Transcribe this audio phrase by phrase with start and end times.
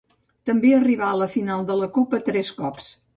[0.49, 2.89] També arribà a la final de la copa tres cops.